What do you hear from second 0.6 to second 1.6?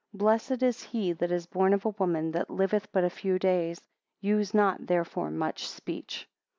is he that is